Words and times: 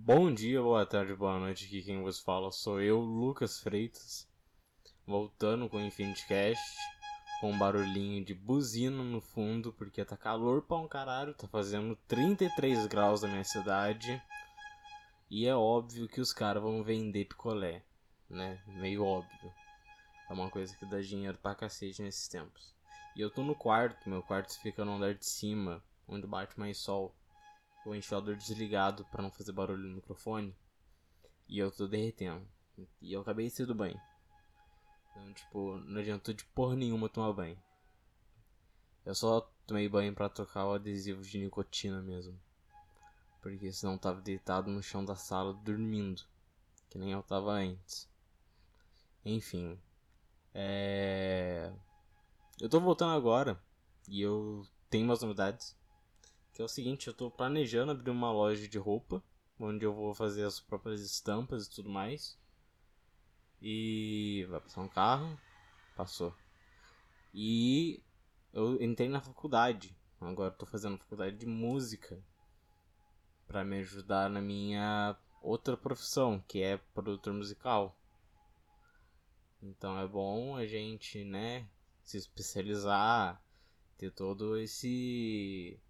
Bom 0.00 0.32
dia, 0.32 0.62
boa 0.62 0.86
tarde, 0.86 1.12
boa 1.12 1.40
noite. 1.40 1.64
Aqui 1.66 1.82
quem 1.82 2.00
vos 2.00 2.20
fala 2.20 2.52
sou 2.52 2.80
eu, 2.80 3.00
Lucas 3.00 3.58
Freitas, 3.58 4.28
voltando 5.04 5.68
com 5.68 5.76
o 5.76 5.84
Infinity 5.84 6.24
Cast, 6.28 6.78
com 7.40 7.50
um 7.50 7.58
barulhinho 7.58 8.24
de 8.24 8.32
buzina 8.32 9.02
no 9.02 9.20
fundo, 9.20 9.72
porque 9.72 10.04
tá 10.04 10.16
calor 10.16 10.62
pra 10.62 10.76
um 10.76 10.86
caralho, 10.86 11.34
tá 11.34 11.48
fazendo 11.48 11.96
33 12.06 12.86
graus 12.86 13.22
na 13.22 13.28
minha 13.28 13.42
cidade. 13.42 14.22
E 15.28 15.48
é 15.48 15.54
óbvio 15.54 16.08
que 16.08 16.20
os 16.20 16.32
caras 16.32 16.62
vão 16.62 16.84
vender 16.84 17.24
picolé, 17.24 17.82
né? 18.30 18.62
Meio 18.68 19.04
óbvio. 19.04 19.52
É 20.30 20.32
uma 20.32 20.48
coisa 20.48 20.76
que 20.76 20.86
dá 20.86 21.00
dinheiro 21.00 21.36
pra 21.38 21.56
cacete 21.56 22.02
nesses 22.02 22.28
tempos. 22.28 22.72
E 23.16 23.20
eu 23.20 23.30
tô 23.30 23.42
no 23.42 23.54
quarto, 23.56 24.08
meu 24.08 24.22
quarto 24.22 24.56
fica 24.62 24.84
no 24.84 24.92
andar 24.94 25.14
de 25.14 25.26
cima, 25.26 25.82
onde 26.06 26.24
bate 26.24 26.58
mais 26.58 26.78
sol 26.78 27.17
o 27.88 27.92
ventilador 27.92 28.36
desligado 28.36 29.04
para 29.06 29.22
não 29.22 29.30
fazer 29.30 29.52
barulho 29.52 29.88
no 29.88 29.96
microfone. 29.96 30.54
E 31.48 31.58
eu 31.58 31.70
tô 31.70 31.86
derretendo. 31.86 32.46
E 33.00 33.12
eu 33.12 33.22
acabei 33.22 33.46
de 33.46 33.52
sair 33.52 33.66
do 33.66 33.74
banho. 33.74 34.00
Então, 35.10 35.32
tipo, 35.32 35.78
não 35.78 36.00
adiantou 36.00 36.34
de 36.34 36.44
porra 36.44 36.76
nenhuma 36.76 37.08
tomar 37.08 37.32
banho. 37.32 37.58
Eu 39.04 39.14
só 39.14 39.40
tomei 39.66 39.88
banho 39.88 40.14
para 40.14 40.28
trocar 40.28 40.66
o 40.66 40.74
adesivo 40.74 41.22
de 41.22 41.38
nicotina 41.38 42.02
mesmo. 42.02 42.38
Porque 43.40 43.72
senão 43.72 43.94
eu 43.94 43.98
tava 43.98 44.20
deitado 44.20 44.70
no 44.70 44.82
chão 44.82 45.04
da 45.04 45.16
sala 45.16 45.54
dormindo. 45.54 46.22
Que 46.90 46.98
nem 46.98 47.12
eu 47.12 47.22
tava 47.22 47.52
antes. 47.52 48.08
Enfim. 49.24 49.78
É. 50.54 51.72
Eu 52.60 52.68
tô 52.68 52.80
voltando 52.80 53.16
agora. 53.16 53.58
E 54.08 54.20
eu 54.20 54.66
tenho 54.90 55.04
umas 55.04 55.22
novidades. 55.22 55.76
Que 56.58 56.62
é 56.62 56.64
o 56.64 56.68
seguinte, 56.68 57.06
eu 57.06 57.14
tô 57.14 57.30
planejando 57.30 57.92
abrir 57.92 58.10
uma 58.10 58.32
loja 58.32 58.66
de 58.66 58.78
roupa, 58.78 59.22
onde 59.60 59.84
eu 59.84 59.94
vou 59.94 60.12
fazer 60.12 60.42
as 60.42 60.58
próprias 60.58 61.00
estampas 61.00 61.66
e 61.66 61.70
tudo 61.70 61.88
mais. 61.88 62.36
E 63.62 64.44
vai 64.50 64.60
passar 64.60 64.80
um 64.80 64.88
carro, 64.88 65.38
passou. 65.96 66.34
E 67.32 68.02
eu 68.52 68.82
entrei 68.82 69.08
na 69.08 69.20
faculdade. 69.20 69.96
Agora 70.20 70.50
tô 70.50 70.66
fazendo 70.66 70.98
faculdade 70.98 71.36
de 71.36 71.46
música 71.46 72.20
para 73.46 73.64
me 73.64 73.78
ajudar 73.78 74.28
na 74.28 74.42
minha 74.42 75.16
outra 75.40 75.76
profissão, 75.76 76.42
que 76.48 76.60
é 76.60 76.76
produtor 76.92 77.34
musical. 77.34 77.96
Então 79.62 79.96
é 79.96 80.08
bom 80.08 80.56
a 80.56 80.66
gente, 80.66 81.22
né, 81.22 81.68
se 82.02 82.16
especializar, 82.16 83.40
ter 83.96 84.10
todo 84.10 84.58
esse 84.58 85.80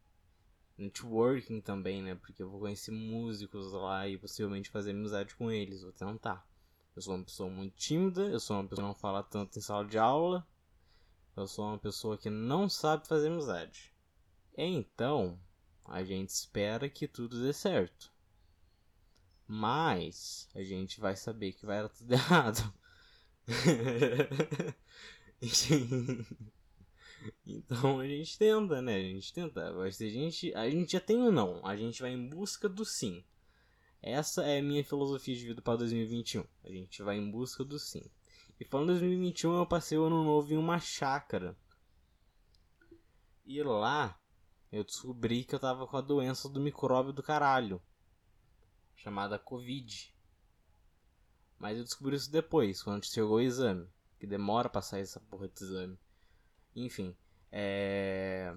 networking 0.79 1.61
também, 1.61 2.03
né? 2.03 2.15
Porque 2.15 2.43
eu 2.43 2.49
vou 2.49 2.61
conhecer 2.61 2.93
músicos 2.93 3.73
lá 3.73 4.09
e 4.09 4.17
possivelmente 4.17 4.71
fazer 4.71 4.93
amizade 4.93 5.35
com 5.35 5.51
eles. 5.51 5.83
Vou 5.83 5.93
tentar. 5.93 6.47
Eu 6.95 7.03
sou 7.03 7.15
uma 7.15 7.25
pessoa 7.25 7.51
muito 7.51 7.77
tímida, 7.77 8.23
eu 8.23 8.41
sou 8.41 8.57
uma 8.57 8.69
pessoa 8.69 8.85
que 8.85 8.89
não 8.89 8.95
fala 8.95 9.23
tanto 9.23 9.59
em 9.59 9.63
sala 9.63 9.85
de 9.85 9.99
aula. 9.99 10.47
Eu 11.37 11.47
sou 11.47 11.67
uma 11.67 11.79
pessoa 11.79 12.19
que 12.19 12.31
não 12.31 12.69
sabe 12.69 13.07
fazer 13.07 13.29
amizade. 13.29 13.93
Então, 14.57 15.39
a 15.85 16.03
gente 16.03 16.31
espera 16.31 16.89
que 16.89 17.07
tudo 17.07 17.41
dê 17.41 17.53
certo. 17.53 18.13
Mas 19.47 20.49
a 20.55 20.63
gente 20.63 21.01
vai 21.01 21.17
saber 21.17 21.53
que 21.53 21.65
vai 21.65 21.83
dar 21.83 21.89
tudo 21.89 22.11
errado. 22.13 22.75
Então 27.47 28.01
a 28.01 28.07
gente 28.07 28.39
tenta, 28.39 28.83
né? 28.83 28.97
A 28.97 29.03
gente 29.03 29.33
tenta. 29.33 29.73
Mas 29.73 30.01
a 30.01 30.09
gente, 30.09 30.55
a 30.55 30.69
gente 30.69 30.93
já 30.93 31.01
tem 31.01 31.17
o 31.23 31.33
não. 31.33 31.65
A 31.67 31.77
gente 31.77 32.01
vai 32.01 32.13
em 32.13 32.29
busca 32.29 32.69
do 32.69 32.85
sim. 32.85 33.25
Essa 34.01 34.45
é 34.45 34.59
a 34.59 34.63
minha 34.63 34.85
filosofia 34.85 35.35
de 35.35 35.47
vida 35.47 35.61
para 35.63 35.79
2021. 35.79 36.45
A 36.65 36.69
gente 36.71 37.03
vai 37.03 37.17
em 37.17 37.31
busca 37.31 37.65
do 37.65 37.79
sim. 37.79 38.05
E 38.61 38.65
falando 38.65 38.95
de 38.95 39.01
2021, 39.01 39.59
eu 39.59 39.67
passei 39.67 39.99
o 39.99 40.05
ano 40.05 40.25
novo 40.25 40.53
em 40.53 40.57
uma 40.57 40.79
chácara. 40.79 41.57
E 43.45 43.63
lá 43.63 44.21
eu 44.71 44.85
descobri 44.85 45.45
que 45.45 45.55
eu 45.55 45.59
tava 45.61 45.87
com 45.87 45.97
a 45.97 46.01
doença 46.01 46.49
do 46.49 46.61
micróbio 46.61 47.13
do 47.13 47.23
caralho. 47.23 47.81
Chamada 48.95 49.39
Covid. 49.39 50.15
Mas 51.59 51.79
eu 51.79 51.85
descobri 51.85 52.17
isso 52.17 52.31
depois, 52.31 52.83
quando 52.83 53.05
chegou 53.05 53.37
o 53.37 53.41
exame. 53.41 53.89
Que 54.19 54.27
demora 54.27 54.69
pra 54.69 54.83
sair 54.83 55.03
essa 55.03 55.21
porra 55.21 55.49
de 55.49 55.65
exame. 55.65 55.99
Enfim, 56.85 57.15
é. 57.51 58.55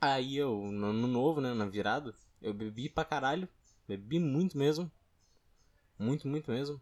Aí 0.00 0.36
eu, 0.36 0.70
no 0.70 0.88
ano 0.88 1.06
novo, 1.06 1.40
né, 1.40 1.54
na 1.54 1.66
virada, 1.66 2.14
eu 2.40 2.52
bebi 2.52 2.88
pra 2.88 3.04
caralho. 3.04 3.48
Bebi 3.88 4.18
muito 4.18 4.56
mesmo. 4.56 4.90
Muito, 5.98 6.28
muito 6.28 6.50
mesmo. 6.50 6.80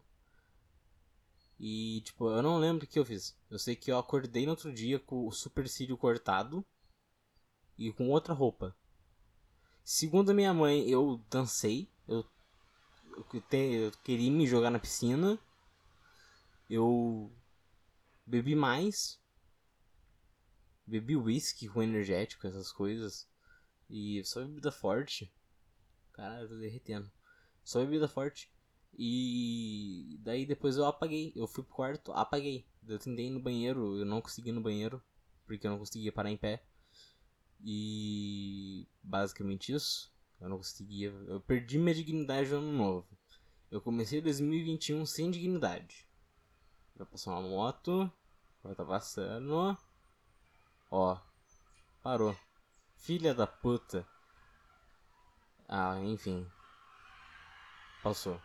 E, 1.59 2.01
tipo, 2.01 2.29
eu 2.29 2.41
não 2.41 2.57
lembro 2.57 2.85
o 2.85 2.87
que 2.87 2.99
eu 2.99 3.05
fiz. 3.05 3.37
Eu 3.49 3.57
sei 3.57 3.75
que 3.75 3.91
eu 3.91 3.97
acordei 3.97 4.45
no 4.45 4.51
outro 4.51 4.73
dia 4.73 4.99
com 4.99 5.25
o 5.25 5.31
supercílio 5.31 5.97
cortado 5.97 6.65
e 7.77 7.91
com 7.93 8.09
outra 8.09 8.33
roupa. 8.33 8.75
Segundo 9.83 10.31
a 10.31 10.33
minha 10.33 10.53
mãe, 10.53 10.89
eu 10.89 11.21
dancei. 11.29 11.89
Eu, 12.07 12.25
eu, 13.15 13.41
te, 13.41 13.57
eu 13.57 13.91
queria 14.03 14.31
me 14.31 14.45
jogar 14.45 14.69
na 14.69 14.79
piscina. 14.79 15.39
Eu 16.69 17.31
bebi 18.25 18.55
mais. 18.55 19.22
Bebi 20.85 21.15
whisky 21.15 21.67
com 21.67 21.81
energético, 21.81 22.47
essas 22.47 22.71
coisas. 22.71 23.27
E 23.89 24.23
só 24.25 24.41
bebida 24.41 24.71
forte. 24.71 25.33
Caralho, 26.11 26.43
eu 26.43 26.49
tô 26.49 26.55
derretendo. 26.55 27.11
Só 27.63 27.79
bebida 27.79 28.07
forte. 28.07 28.51
E 28.97 30.19
daí 30.21 30.45
depois 30.45 30.77
eu 30.77 30.85
apaguei. 30.85 31.31
Eu 31.35 31.47
fui 31.47 31.63
pro 31.63 31.73
quarto, 31.73 32.11
apaguei. 32.11 32.65
Eu 32.87 32.99
tentei 32.99 33.27
ir 33.27 33.31
no 33.31 33.39
banheiro, 33.39 33.97
eu 33.97 34.05
não 34.05 34.21
consegui 34.21 34.49
ir 34.49 34.53
no 34.53 34.61
banheiro. 34.61 35.01
Porque 35.45 35.65
eu 35.65 35.71
não 35.71 35.79
conseguia 35.79 36.11
parar 36.11 36.31
em 36.31 36.37
pé. 36.37 36.63
E 37.63 38.87
basicamente 39.01 39.73
isso. 39.73 40.13
Eu 40.39 40.49
não 40.49 40.57
conseguia. 40.57 41.09
Eu 41.27 41.39
perdi 41.39 41.77
minha 41.77 41.95
dignidade 41.95 42.49
no 42.49 42.57
ano 42.57 42.73
novo. 42.73 43.17
Eu 43.71 43.81
comecei 43.81 44.21
2021 44.21 45.05
sem 45.05 45.31
dignidade. 45.31 46.07
Vai 46.95 47.07
passar 47.07 47.31
uma 47.31 47.47
moto. 47.47 48.11
Vai 48.61 48.75
tá 48.75 48.85
passando. 48.85 49.77
Ó. 50.95 51.17
Parou. 52.03 52.37
Filha 52.97 53.33
da 53.33 53.47
puta. 53.47 54.07
Ah, 55.67 55.99
enfim. 56.03 56.47
Passou. 58.03 58.39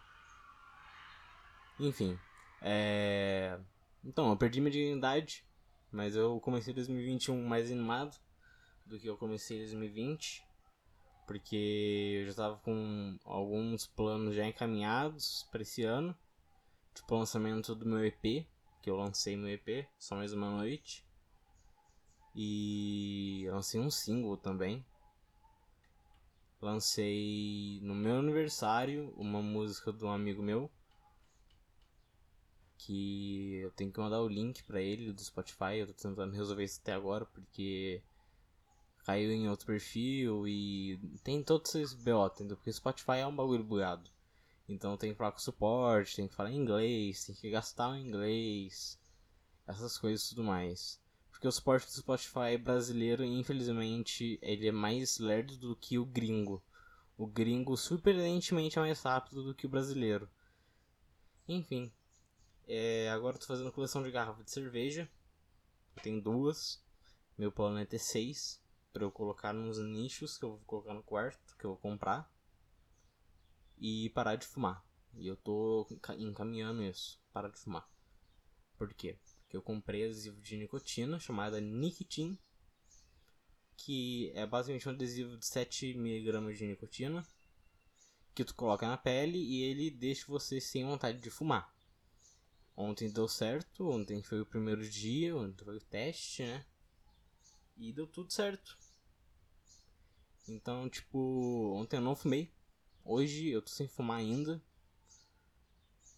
Enfim. 1.78 2.19
É. 2.62 3.60
Então, 4.03 4.31
eu 4.31 4.36
perdi 4.38 4.62
minha 4.62 4.70
dignidade. 4.70 5.44
Mas 5.92 6.16
eu 6.16 6.41
comecei 6.41 6.72
2021 6.72 7.47
mais 7.47 7.70
animado 7.70 8.19
do 8.86 8.98
que 8.98 9.06
eu 9.06 9.19
comecei 9.19 9.59
2020. 9.59 10.42
Porque 11.26 12.20
eu 12.22 12.26
já 12.28 12.34
tava 12.34 12.56
com 12.60 13.19
alguns 13.26 13.86
planos 13.86 14.34
já 14.34 14.47
encaminhados 14.47 15.47
para 15.53 15.60
esse 15.60 15.84
ano. 15.84 16.16
Tipo 16.94 17.15
o 17.15 17.19
lançamento 17.19 17.75
do 17.75 17.84
meu 17.84 18.03
EP. 18.06 18.48
Que 18.80 18.88
eu 18.88 18.97
lancei 18.97 19.36
meu 19.36 19.50
EP, 19.50 19.86
só 19.98 20.16
mais 20.16 20.32
uma 20.32 20.48
noite. 20.48 21.06
E 22.34 23.47
lancei 23.50 23.81
um 23.81 23.91
single 23.91 24.37
também. 24.37 24.84
Lancei 26.61 27.81
no 27.83 27.94
meu 27.94 28.19
aniversário 28.19 29.12
uma 29.16 29.41
música 29.41 29.93
de 29.93 30.05
um 30.05 30.11
amigo 30.11 30.43
meu. 30.43 30.71
Que 32.77 33.56
eu 33.56 33.71
tenho 33.72 33.93
que 33.93 34.00
mandar 34.00 34.21
o 34.21 34.28
link 34.28 34.62
para 34.62 34.81
ele 34.81 35.12
do 35.12 35.22
Spotify. 35.22 35.78
Eu 35.78 35.87
tô 35.89 35.94
tentando 35.94 36.34
resolver 36.34 36.65
isso 36.65 36.81
até 36.81 36.93
agora 36.93 37.27
porque 37.27 38.03
caiu 39.05 39.33
em 39.33 39.49
outro 39.49 39.66
perfil 39.66 40.47
e 40.47 40.98
tem 41.24 41.42
todos 41.42 41.74
esses 41.74 41.95
BO, 41.95 42.27
entendeu? 42.27 42.57
Porque 42.57 42.72
Spotify 42.72 43.19
é 43.21 43.27
um 43.27 43.34
bagulho 43.34 43.65
bugado. 43.65 44.10
Então 44.69 44.98
tem 44.98 45.13
que 45.13 45.16
falar 45.16 45.33
com 45.33 45.39
suporte, 45.39 46.16
tem 46.16 46.28
que 46.28 46.34
falar 46.34 46.53
inglês, 46.53 47.24
tem 47.24 47.34
que 47.34 47.51
gastar 47.51 47.89
o 47.89 47.97
inglês, 47.97 49.01
essas 49.66 49.97
coisas 49.97 50.27
e 50.27 50.28
tudo 50.31 50.45
mais. 50.45 51.01
Porque 51.38 51.46
o 51.46 51.52
suporte 51.52 51.86
do 51.86 51.92
Spotify 51.92 52.58
brasileiro, 52.60 53.24
infelizmente, 53.24 54.40
ele 54.42 54.66
é 54.66 54.72
mais 54.72 55.20
lerdo 55.20 55.56
do 55.56 55.76
que 55.76 55.96
o 55.96 56.04
gringo. 56.04 56.60
O 57.16 57.28
gringo 57.28 57.76
surpreendentemente 57.76 58.76
é 58.76 58.82
mais 58.82 59.00
rápido 59.00 59.44
do 59.44 59.54
que 59.54 59.64
o 59.64 59.68
brasileiro. 59.68 60.28
Enfim. 61.46 61.92
É, 62.66 63.08
agora 63.10 63.38
tô 63.38 63.46
fazendo 63.46 63.70
coleção 63.70 64.02
de 64.02 64.10
garrafa 64.10 64.42
de 64.42 64.50
cerveja. 64.50 65.08
Eu 65.94 66.02
tenho 66.02 66.20
duas. 66.20 66.84
Meu 67.38 67.52
plano 67.52 67.78
é 67.78 67.86
ter 67.86 68.00
seis. 68.00 68.60
Pra 68.92 69.04
eu 69.04 69.12
colocar 69.12 69.52
nos 69.52 69.78
nichos 69.78 70.36
que 70.36 70.44
eu 70.44 70.56
vou 70.56 70.60
colocar 70.66 70.92
no 70.92 71.04
quarto, 71.04 71.56
que 71.56 71.64
eu 71.64 71.70
vou 71.70 71.78
comprar. 71.78 72.28
E 73.78 74.10
parar 74.10 74.34
de 74.34 74.44
fumar. 74.44 74.84
E 75.14 75.28
eu 75.28 75.36
tô 75.36 75.86
encaminhando 76.18 76.82
isso. 76.82 77.22
Parar 77.32 77.48
de 77.48 77.60
fumar. 77.60 77.88
Por 78.76 78.92
quê? 78.92 79.16
Que 79.48 79.56
eu 79.56 79.62
comprei 79.62 80.04
adesivo 80.04 80.41
de 80.41 80.56
nicotina 80.56 81.18
chamada 81.18 81.60
Nicotine, 81.60 82.39
que 83.77 84.30
é 84.34 84.47
basicamente 84.47 84.89
um 84.89 84.92
adesivo 84.92 85.36
de 85.36 85.47
7mg 85.47 86.54
de 86.54 86.66
nicotina, 86.66 87.27
que 88.34 88.45
tu 88.45 88.54
coloca 88.54 88.86
na 88.86 88.97
pele 88.97 89.39
e 89.39 89.62
ele 89.62 89.91
deixa 89.91 90.27
você 90.27 90.60
sem 90.60 90.84
vontade 90.84 91.21
de 91.21 91.30
fumar. 91.30 91.74
Ontem 92.77 93.10
deu 93.10 93.27
certo, 93.27 93.89
ontem 93.89 94.22
foi 94.22 94.41
o 94.41 94.47
primeiro 94.47 94.89
dia, 94.89 95.34
ontem 95.34 95.65
foi 95.65 95.77
o 95.77 95.80
teste, 95.80 96.45
né? 96.45 96.65
E 97.77 97.92
deu 97.92 98.06
tudo 98.06 98.33
certo. 98.33 98.78
Então, 100.47 100.89
tipo, 100.89 101.74
ontem 101.74 101.97
eu 101.97 102.00
não 102.00 102.15
fumei. 102.15 102.53
Hoje 103.04 103.48
eu 103.48 103.62
tô 103.62 103.71
sem 103.71 103.89
fumar 103.89 104.18
ainda. 104.18 104.62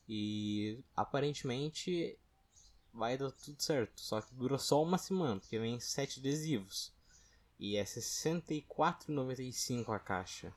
E 0.09 0.83
aparentemente 0.95 2.19
vai 2.93 3.17
dar 3.17 3.31
tudo 3.31 3.63
certo. 3.63 4.01
Só 4.01 4.21
que 4.21 4.35
dura 4.35 4.59
só 4.59 4.83
uma 4.83 4.99
semana, 4.99 5.41
porque 5.41 5.59
vem 5.59 5.81
sete 5.81 6.21
adesivos. 6.21 6.93
E 7.59 7.77
é 7.77 7.81
R$ 7.81 7.87
64,95 7.87 9.95
a 9.95 9.99
caixa. 9.99 10.55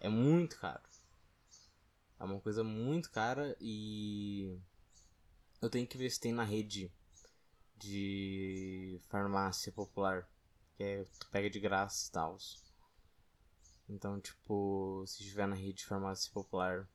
É 0.00 0.08
muito 0.08 0.58
caro. 0.58 0.82
É 2.18 2.24
uma 2.24 2.40
coisa 2.40 2.64
muito 2.64 3.10
cara 3.10 3.56
e 3.60 4.58
eu 5.62 5.70
tenho 5.70 5.86
que 5.86 5.96
ver 5.96 6.10
se 6.10 6.20
tem 6.20 6.32
na 6.32 6.44
rede 6.44 6.92
de 7.76 9.00
farmácia 9.08 9.72
popular. 9.72 10.28
Que 10.76 10.82
é, 10.82 11.04
tu 11.18 11.28
pega 11.30 11.48
de 11.48 11.60
graça 11.60 12.08
e 12.08 12.12
tal. 12.12 12.36
Então, 13.88 14.20
tipo, 14.20 15.04
se 15.06 15.24
tiver 15.24 15.46
na 15.46 15.56
rede 15.56 15.78
de 15.78 15.86
farmácia 15.86 16.30
popular 16.32 16.86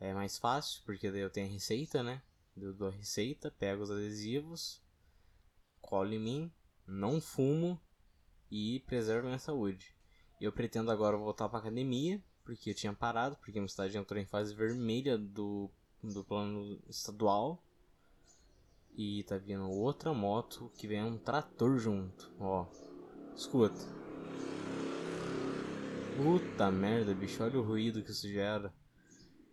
é 0.00 0.14
mais 0.14 0.38
fácil, 0.38 0.82
porque 0.84 1.10
daí 1.10 1.20
eu 1.20 1.30
tenho 1.30 1.46
a 1.46 1.50
receita, 1.50 2.02
né? 2.02 2.22
Eu 2.66 2.74
dou 2.74 2.88
a 2.88 2.92
receita, 2.92 3.50
pego 3.50 3.82
os 3.82 3.90
adesivos, 3.90 4.82
colo 5.80 6.12
em 6.12 6.18
mim, 6.18 6.52
não 6.86 7.20
fumo 7.20 7.80
e 8.50 8.80
preservo 8.80 9.26
minha 9.26 9.38
saúde. 9.38 9.94
Eu 10.40 10.52
pretendo 10.52 10.90
agora 10.90 11.16
voltar 11.16 11.48
pra 11.48 11.58
academia, 11.58 12.22
porque 12.44 12.70
eu 12.70 12.74
tinha 12.74 12.92
parado, 12.92 13.36
porque 13.36 13.58
a 13.58 13.62
minha 13.62 13.68
cidade 13.68 13.96
entrou 13.96 14.20
em 14.20 14.26
fase 14.26 14.54
vermelha 14.54 15.16
do 15.18 15.70
do 16.02 16.24
plano 16.24 16.80
estadual. 16.88 17.62
E 18.96 19.22
tá 19.24 19.38
vindo 19.38 19.70
outra 19.70 20.12
moto 20.12 20.70
que 20.76 20.86
vem 20.86 21.02
um 21.02 21.16
trator 21.16 21.78
junto, 21.78 22.30
ó. 22.38 22.66
Escuta. 23.34 23.80
Puta 26.16 26.70
merda, 26.70 27.14
bicho, 27.14 27.42
olha 27.42 27.58
o 27.58 27.62
ruído 27.62 28.02
que 28.02 28.10
isso 28.10 28.28
gera. 28.28 28.74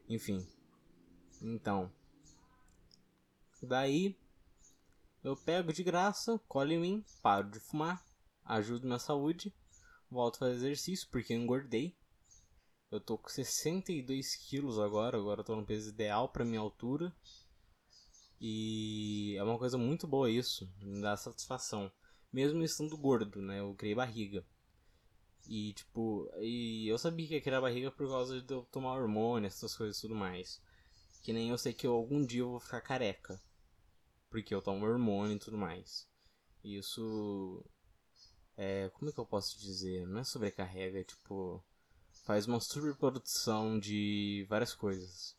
Enfim. 0.09 0.45
Então. 1.41 1.91
Daí 3.61 4.17
eu 5.23 5.35
pego 5.35 5.73
de 5.73 5.83
graça, 5.83 6.39
colo 6.47 6.71
em 6.71 6.79
mim, 6.79 7.05
paro 7.21 7.49
de 7.49 7.59
fumar, 7.59 8.05
ajudo 8.45 8.87
na 8.87 8.99
saúde, 8.99 9.53
volto 10.09 10.35
a 10.35 10.39
fazer 10.39 10.55
exercício 10.55 11.07
porque 11.11 11.33
eu 11.33 11.37
engordei. 11.37 11.95
Eu 12.89 13.01
tô 13.01 13.17
com 13.17 13.27
62 13.27 14.35
quilos 14.35 14.79
agora, 14.79 15.17
agora 15.17 15.41
eu 15.41 15.43
tô 15.43 15.55
no 15.55 15.65
peso 15.65 15.89
ideal 15.89 16.29
pra 16.29 16.45
minha 16.45 16.61
altura. 16.61 17.13
E 18.39 19.35
é 19.37 19.43
uma 19.43 19.57
coisa 19.57 19.77
muito 19.77 20.07
boa 20.07 20.29
isso, 20.29 20.71
me 20.79 21.01
dá 21.01 21.17
satisfação. 21.17 21.91
Mesmo 22.31 22.63
estando 22.63 22.95
gordo, 22.95 23.41
né? 23.41 23.59
Eu 23.59 23.73
criei 23.73 23.95
barriga. 23.95 24.45
E 25.49 25.73
tipo, 25.73 26.29
e 26.39 26.87
eu 26.87 26.97
sabia 26.97 27.27
que 27.27 27.33
ia 27.33 27.41
criar 27.41 27.61
barriga 27.61 27.91
por 27.91 28.07
causa 28.07 28.41
de 28.41 28.53
eu 28.53 28.63
tomar 28.71 28.93
hormônio, 28.93 29.47
essas 29.47 29.75
coisas 29.75 29.97
e 29.97 30.01
tudo 30.01 30.15
mais. 30.15 30.61
Que 31.23 31.33
nem 31.33 31.49
eu 31.49 31.57
sei 31.57 31.73
que 31.73 31.87
eu, 31.87 31.93
algum 31.93 32.25
dia 32.25 32.41
eu 32.41 32.51
vou 32.51 32.59
ficar 32.59 32.81
careca. 32.81 33.41
Porque 34.29 34.53
eu 34.53 34.61
tomo 34.61 34.85
hormônio 34.85 35.35
e 35.35 35.39
tudo 35.39 35.57
mais. 35.57 36.07
Isso. 36.63 37.63
É. 38.55 38.89
Como 38.89 39.09
é 39.09 39.13
que 39.13 39.19
eu 39.19 39.25
posso 39.25 39.59
dizer? 39.59 40.05
Não 40.07 40.19
é 40.19 40.23
sobrecarrega, 40.23 40.99
é 40.99 41.03
tipo 41.03 41.63
faz 42.27 42.45
uma 42.45 42.59
superprodução 42.59 43.79
de 43.79 44.45
várias 44.49 44.73
coisas. 44.73 45.33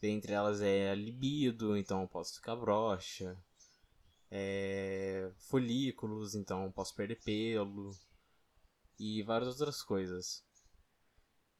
Dentre 0.00 0.32
elas 0.32 0.60
é 0.60 0.90
a 0.90 0.94
libido, 0.94 1.76
então 1.76 2.02
eu 2.02 2.08
posso 2.08 2.34
ficar 2.34 2.56
broxa. 2.56 3.38
É, 4.28 5.30
folículos, 5.38 6.34
então 6.34 6.64
eu 6.64 6.72
posso 6.72 6.96
perder 6.96 7.20
pelo. 7.22 7.92
E 8.98 9.22
várias 9.22 9.48
outras 9.50 9.82
coisas. 9.82 10.44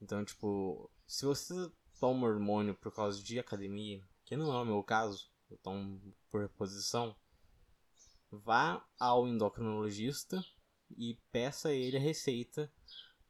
Então, 0.01 0.25
tipo, 0.25 0.91
se 1.07 1.25
você 1.25 1.55
toma 2.01 2.27
hormônio 2.27 2.75
por 2.75 2.93
causa 2.93 3.23
de 3.23 3.39
academia, 3.39 4.03
que 4.25 4.37
não 4.37 4.53
é 4.53 4.63
o 4.63 4.65
meu 4.65 4.83
caso, 4.83 5.31
eu 5.51 5.59
tomo 5.59 6.15
por 6.31 6.43
reposição, 6.43 7.15
vá 8.31 8.85
ao 8.99 9.27
endocrinologista 9.27 10.45
e 10.97 11.19
peça 11.33 11.69
a 11.69 11.73
ele 11.73 11.97
a 11.97 12.01
receita 12.01 12.73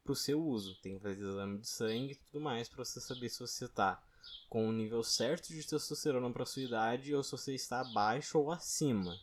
para 0.02 0.12
o 0.12 0.16
seu 0.16 0.42
uso. 0.42 0.74
Tem 0.80 0.96
que 0.96 1.02
fazer 1.02 1.22
exame 1.22 1.58
de 1.58 1.68
sangue 1.68 2.12
e 2.12 2.16
tudo 2.16 2.40
mais 2.40 2.68
para 2.68 2.84
você 2.84 3.00
saber 3.00 3.28
se 3.28 3.40
você 3.40 3.64
está 3.64 4.02
com 4.48 4.68
o 4.68 4.72
nível 4.72 5.02
certo 5.02 5.48
de 5.48 5.66
testosterona 5.66 6.30
para 6.32 6.46
sua 6.46 6.62
idade 6.62 7.14
ou 7.14 7.22
se 7.22 7.32
você 7.32 7.54
está 7.54 7.80
abaixo 7.80 8.38
ou 8.38 8.50
acima. 8.50 9.16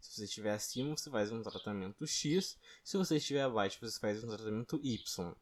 Se 0.00 0.12
você 0.12 0.24
estiver 0.24 0.52
acima, 0.52 0.96
você 0.96 1.10
faz 1.10 1.32
um 1.32 1.42
tratamento 1.42 2.06
X. 2.06 2.58
Se 2.84 2.96
você 2.96 3.16
estiver 3.16 3.42
abaixo, 3.42 3.78
você 3.80 3.98
faz 3.98 4.22
um 4.22 4.28
tratamento 4.28 4.78
Y. 4.82 5.34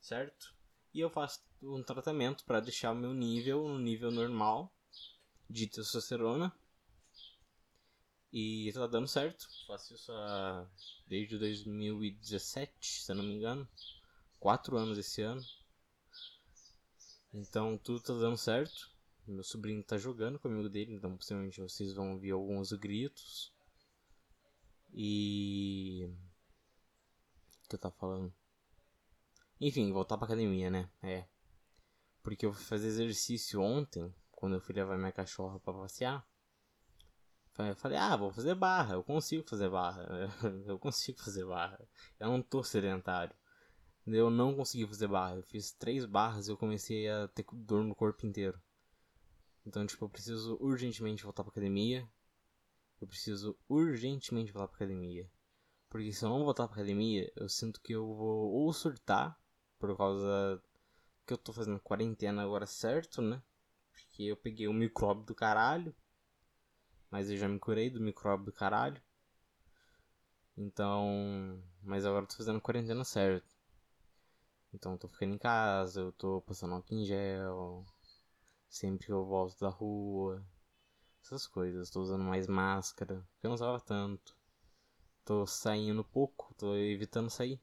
Certo? 0.00 0.54
E 0.94 1.00
eu 1.00 1.10
faço 1.10 1.40
um 1.62 1.82
tratamento 1.82 2.44
para 2.44 2.60
deixar 2.60 2.92
o 2.92 2.96
meu 2.96 3.12
nível 3.12 3.68
no 3.68 3.78
nível 3.78 4.10
normal 4.10 4.74
de 5.48 5.66
testosterona. 5.66 6.52
E 8.32 8.70
tá 8.72 8.86
dando 8.86 9.06
certo. 9.06 9.46
Faço 9.66 9.94
isso 9.94 10.10
há... 10.12 10.66
desde 11.06 11.38
2017, 11.38 13.02
se 13.02 13.12
eu 13.12 13.16
não 13.16 13.24
me 13.24 13.34
engano 13.34 13.68
quatro 14.42 14.76
anos 14.76 14.98
esse 14.98 15.22
ano. 15.22 15.40
Então 17.32 17.78
tudo 17.78 18.00
tá 18.00 18.12
dando 18.12 18.36
certo. 18.36 18.90
Meu 19.24 19.44
sobrinho 19.44 19.84
tá 19.84 19.96
jogando 19.96 20.36
com 20.36 20.48
o 20.48 20.50
amigo 20.50 20.68
dele, 20.68 20.92
então 20.92 21.16
possivelmente 21.16 21.60
vocês 21.60 21.94
vão 21.94 22.14
ouvir 22.14 22.32
alguns 22.32 22.72
gritos. 22.72 23.52
E. 24.92 26.10
O 27.64 27.68
que 27.68 27.76
eu 27.76 27.78
tava 27.78 27.94
falando? 27.94 28.34
Enfim, 29.60 29.92
voltar 29.92 30.16
pra 30.18 30.26
academia, 30.26 30.68
né? 30.68 30.90
É. 31.00 31.24
Porque 32.20 32.44
eu 32.44 32.52
fui 32.52 32.64
fazer 32.64 32.88
exercício 32.88 33.60
ontem, 33.60 34.12
quando 34.42 34.54
eu 34.54 34.60
fui 34.60 34.74
levar 34.74 34.98
minha 34.98 35.12
cachorra 35.12 35.60
pra 35.60 35.72
passear. 35.72 36.26
Eu 37.56 37.76
falei, 37.76 37.96
ah, 37.96 38.16
vou 38.16 38.32
fazer 38.32 38.56
barra, 38.56 38.94
eu 38.94 39.04
consigo 39.04 39.48
fazer 39.48 39.70
barra. 39.70 40.02
Eu 40.66 40.80
consigo 40.80 41.22
fazer 41.22 41.46
barra. 41.46 41.78
Eu 42.18 42.26
não 42.26 42.42
tô 42.42 42.60
sedentário. 42.64 43.36
Eu 44.04 44.30
não 44.30 44.56
consegui 44.56 44.84
fazer 44.84 45.06
barra. 45.06 45.36
Eu 45.36 45.44
fiz 45.44 45.70
três 45.70 46.04
barras 46.04 46.48
e 46.48 46.50
eu 46.50 46.56
comecei 46.56 47.08
a 47.08 47.28
ter 47.28 47.46
dor 47.52 47.84
no 47.84 47.94
corpo 47.94 48.26
inteiro. 48.26 48.60
Então, 49.64 49.86
tipo, 49.86 50.04
eu 50.06 50.08
preciso 50.08 50.56
urgentemente 50.60 51.22
voltar 51.22 51.44
pra 51.44 51.52
academia. 51.52 52.10
Eu 53.00 53.06
preciso 53.06 53.56
urgentemente 53.68 54.50
voltar 54.50 54.66
pra 54.66 54.76
academia. 54.78 55.30
Porque 55.88 56.12
se 56.12 56.24
eu 56.24 56.30
não 56.30 56.42
voltar 56.42 56.66
pra 56.66 56.74
academia, 56.74 57.30
eu 57.36 57.48
sinto 57.48 57.80
que 57.80 57.92
eu 57.92 58.12
vou 58.12 58.50
ou 58.50 58.72
surtar, 58.72 59.38
por 59.78 59.96
causa 59.96 60.60
que 61.24 61.32
eu 61.32 61.38
tô 61.38 61.52
fazendo 61.52 61.78
quarentena 61.78 62.42
agora 62.42 62.66
certo, 62.66 63.22
né? 63.22 63.40
Porque 64.12 64.24
eu 64.24 64.36
peguei 64.36 64.68
o 64.68 64.74
micróbio 64.74 65.24
do 65.24 65.34
caralho. 65.34 65.96
Mas 67.10 67.30
eu 67.30 67.36
já 67.38 67.48
me 67.48 67.58
curei 67.58 67.88
do 67.88 67.98
micróbio 67.98 68.44
do 68.44 68.52
caralho. 68.52 69.00
Então. 70.54 71.64
Mas 71.82 72.04
agora 72.04 72.24
eu 72.24 72.28
tô 72.28 72.36
fazendo 72.36 72.60
quarentena 72.60 73.04
certo. 73.04 73.56
Então 74.74 74.92
eu 74.92 74.98
tô 74.98 75.08
ficando 75.08 75.34
em 75.34 75.38
casa, 75.38 76.00
eu 76.00 76.12
tô 76.12 76.42
passando 76.42 76.74
álcool 76.74 76.94
em 76.94 77.04
gel, 77.06 77.86
sempre 78.68 79.06
que 79.06 79.12
eu 79.12 79.24
volto 79.24 79.58
da 79.58 79.68
rua, 79.70 80.46
essas 81.22 81.46
coisas. 81.46 81.88
Tô 81.88 82.02
usando 82.02 82.22
mais 82.22 82.46
máscara, 82.46 83.26
porque 83.32 83.46
eu 83.46 83.48
não 83.48 83.54
usava 83.54 83.80
tanto. 83.80 84.36
Tô 85.24 85.46
saindo 85.46 86.04
pouco, 86.04 86.54
tô 86.54 86.76
evitando 86.76 87.30
sair. 87.30 87.58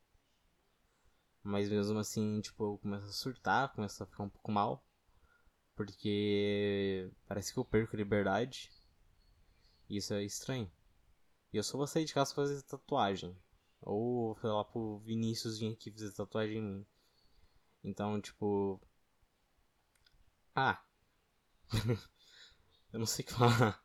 Mas 1.43 1.69
mesmo 1.69 1.99
assim, 1.99 2.41
tipo, 2.41 2.63
eu 2.63 2.77
começo 2.79 3.05
a 3.05 3.13
surtar, 3.13 3.73
começo 3.73 4.01
a 4.01 4.07
ficar 4.07 4.23
um 4.23 4.29
pouco 4.29 4.51
mal. 4.51 4.83
Porque 5.79 7.09
parece 7.25 7.53
que 7.53 7.57
eu 7.57 7.63
perco 7.63 7.95
liberdade. 7.95 8.69
Isso 9.89 10.13
é 10.13 10.25
estranho. 10.25 10.69
E 11.53 11.57
eu 11.57 11.63
só 11.63 11.77
vou 11.77 11.87
sair 11.87 12.03
de 12.03 12.13
casa 12.13 12.35
pra 12.35 12.43
fazer 12.43 12.61
tatuagem. 12.63 13.33
Ou, 13.79 14.37
sei 14.41 14.49
lá, 14.49 14.65
pro 14.65 14.99
Vinícius 15.05 15.57
vir 15.57 15.71
aqui 15.71 15.89
fazer 15.89 16.11
tatuagem 16.11 16.57
em 16.57 16.61
mim. 16.61 16.85
Então, 17.81 18.19
tipo. 18.19 18.77
Ah! 20.53 20.83
eu 22.91 22.99
não 22.99 23.05
sei 23.05 23.23
o 23.23 23.27
que 23.29 23.33
falar. 23.33 23.81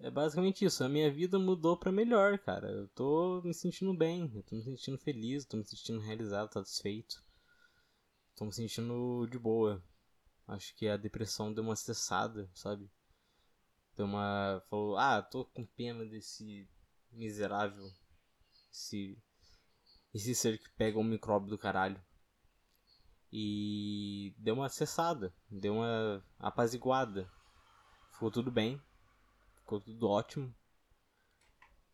É 0.00 0.10
basicamente 0.10 0.64
isso. 0.64 0.82
A 0.82 0.88
minha 0.88 1.12
vida 1.12 1.38
mudou 1.38 1.78
pra 1.78 1.92
melhor, 1.92 2.40
cara. 2.40 2.68
Eu 2.72 2.88
tô 2.88 3.40
me 3.44 3.54
sentindo 3.54 3.94
bem. 3.94 4.28
Eu 4.34 4.42
tô 4.42 4.56
me 4.56 4.64
sentindo 4.64 4.98
feliz. 4.98 5.44
Tô 5.44 5.56
me 5.56 5.64
sentindo 5.64 6.00
realizado, 6.00 6.52
satisfeito. 6.52 7.24
Tô 8.34 8.44
me 8.46 8.52
sentindo 8.52 9.28
de 9.30 9.38
boa. 9.38 9.80
Acho 10.50 10.74
que 10.74 10.88
a 10.88 10.96
depressão 10.96 11.54
deu 11.54 11.62
uma 11.62 11.76
cessada, 11.76 12.50
sabe? 12.52 12.90
Deu 13.96 14.04
uma. 14.04 14.60
Falou, 14.68 14.96
ah, 14.96 15.22
tô 15.22 15.44
com 15.44 15.64
pena 15.64 16.04
desse 16.04 16.68
miserável. 17.12 17.88
Esse. 18.72 19.16
Esse 20.12 20.34
ser 20.34 20.58
que 20.58 20.68
pega 20.70 20.98
um 20.98 21.04
micróbio 21.04 21.48
do 21.50 21.56
caralho. 21.56 22.02
E 23.32 24.34
deu 24.38 24.54
uma 24.54 24.68
cessada, 24.68 25.32
deu 25.48 25.74
uma 25.74 26.20
apaziguada. 26.36 27.30
Ficou 28.12 28.28
tudo 28.28 28.50
bem, 28.50 28.82
ficou 29.58 29.80
tudo 29.80 30.08
ótimo. 30.08 30.52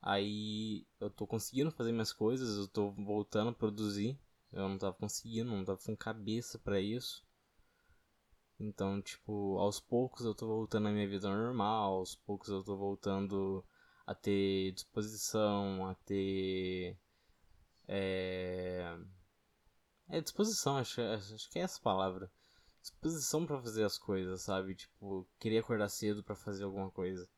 Aí 0.00 0.86
eu 0.98 1.10
tô 1.10 1.26
conseguindo 1.26 1.70
fazer 1.70 1.92
minhas 1.92 2.12
coisas, 2.14 2.56
eu 2.56 2.68
tô 2.68 2.90
voltando 2.92 3.50
a 3.50 3.54
produzir. 3.54 4.18
Eu 4.50 4.66
não 4.66 4.78
tava 4.78 4.94
conseguindo, 4.94 5.50
não 5.50 5.62
tava 5.62 5.78
com 5.84 5.94
cabeça 5.94 6.58
para 6.58 6.80
isso. 6.80 7.25
Então, 8.58 9.02
tipo, 9.02 9.58
aos 9.58 9.78
poucos 9.80 10.24
eu 10.24 10.34
tô 10.34 10.46
voltando 10.46 10.88
à 10.88 10.90
minha 10.90 11.08
vida 11.08 11.28
normal, 11.28 11.98
aos 11.98 12.16
poucos 12.16 12.48
eu 12.48 12.64
tô 12.64 12.76
voltando 12.76 13.64
a 14.06 14.14
ter 14.14 14.72
disposição, 14.72 15.86
a 15.86 15.94
ter. 15.94 16.96
É. 17.86 18.98
É 20.08 20.20
disposição, 20.20 20.78
acho, 20.78 21.00
acho 21.00 21.50
que 21.50 21.58
é 21.58 21.62
essa 21.62 21.80
palavra. 21.80 22.30
Disposição 22.80 23.44
para 23.44 23.60
fazer 23.60 23.84
as 23.84 23.98
coisas, 23.98 24.42
sabe? 24.42 24.74
Tipo, 24.74 25.28
queria 25.38 25.60
acordar 25.60 25.88
cedo 25.88 26.22
para 26.22 26.36
fazer 26.36 26.64
alguma 26.64 26.90
coisa. 26.90 27.28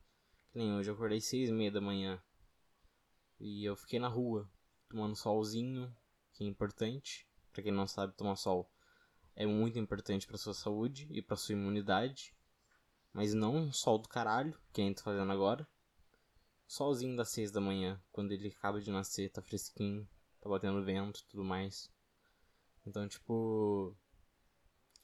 Que 0.53 0.59
nem 0.59 0.75
hoje 0.75 0.91
eu 0.91 0.95
acordei 0.95 1.21
seis 1.21 1.49
e 1.49 1.53
meia 1.53 1.73
da 1.73 1.81
manhã. 1.81 2.23
E 3.41 3.65
eu 3.65 3.75
fiquei 3.75 3.99
na 3.99 4.09
rua, 4.09 4.49
tomando 4.89 5.17
solzinho, 5.17 5.95
que 6.35 6.45
é 6.45 6.47
importante. 6.47 7.27
Para 7.53 7.63
quem 7.63 7.73
não 7.73 7.87
sabe, 7.87 8.15
tomar 8.15 8.37
sol 8.37 8.71
é 9.39 9.47
muito 9.47 9.79
importante 9.79 10.27
para 10.27 10.37
sua 10.37 10.53
saúde 10.53 11.07
e 11.13 11.23
para 11.23 11.37
sua 11.37 11.53
imunidade. 11.53 12.35
Mas 13.13 13.33
não 13.33 13.55
um 13.55 13.73
sol 13.73 13.97
do 13.97 14.09
caralho, 14.09 14.59
que 14.73 14.81
a 14.81 14.85
gente 14.85 14.97
tá 14.97 15.05
fazendo 15.05 15.31
agora. 15.31 15.67
Solzinho 16.67 17.17
das 17.17 17.29
seis 17.31 17.53
da 17.53 17.61
manhã, 17.61 18.03
quando 18.11 18.33
ele 18.33 18.49
acaba 18.49 18.81
de 18.81 18.91
nascer, 18.91 19.31
tá 19.31 19.41
fresquinho, 19.41 20.09
tá 20.41 20.49
batendo 20.49 20.85
vento 20.85 21.25
tudo 21.29 21.45
mais. 21.45 21.89
Então, 22.85 23.07
tipo. 23.07 23.97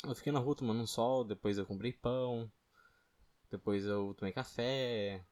Eu 0.05 0.17
fiquei 0.17 0.33
na 0.33 0.41
rua 0.41 0.57
tomando 0.57 0.83
um 0.83 0.87
sol, 0.87 1.25
depois 1.25 1.57
eu 1.57 1.65
comprei 1.65 1.93
pão, 1.93 2.51
depois 3.53 3.87
eu 3.87 4.15
tomei 4.15 4.33
café, 4.33 5.25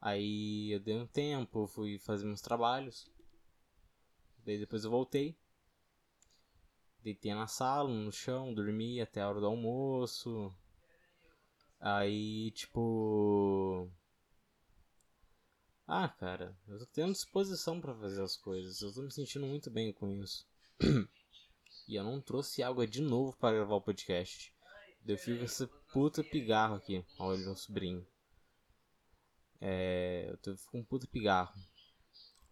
aí 0.00 0.70
eu 0.70 0.78
dei 0.78 0.94
um 0.94 1.06
tempo, 1.06 1.66
fui 1.66 1.98
fazer 1.98 2.26
meus 2.26 2.42
trabalhos, 2.42 3.10
daí 4.44 4.58
depois 4.58 4.84
eu 4.84 4.90
voltei, 4.90 5.36
deitei 7.02 7.34
na 7.34 7.46
sala, 7.46 7.88
no 7.88 8.12
chão, 8.12 8.54
dormi 8.54 9.00
até 9.00 9.20
a 9.20 9.28
hora 9.28 9.40
do 9.40 9.46
almoço, 9.46 10.54
aí 11.80 12.50
tipo. 12.52 13.90
Ah, 15.86 16.08
cara, 16.08 16.56
eu 16.68 16.78
tô 16.78 16.86
tendo 16.86 17.12
disposição 17.12 17.80
para 17.80 17.94
fazer 17.94 18.22
as 18.22 18.36
coisas, 18.36 18.80
eu 18.80 18.92
tô 18.94 19.02
me 19.02 19.12
sentindo 19.12 19.46
muito 19.46 19.70
bem 19.70 19.92
com 19.92 20.10
isso. 20.22 20.46
E 21.88 21.96
eu 21.96 22.04
não 22.04 22.20
trouxe 22.20 22.62
água 22.62 22.86
de 22.86 23.02
novo 23.02 23.36
para 23.36 23.56
gravar 23.56 23.74
o 23.74 23.80
podcast. 23.80 24.54
Eu 25.06 25.18
fico 25.18 25.38
com 25.38 25.44
esse 25.44 25.66
puta 25.92 26.22
pigarro 26.22 26.76
aqui. 26.76 27.04
Olha 27.18 27.38
meu 27.38 27.56
sobrinho. 27.56 28.06
É, 29.60 30.26
eu 30.30 30.36
tô 30.38 30.56
com 30.70 30.78
um 30.78 30.84
puta 30.84 31.06
pigarro. 31.06 31.52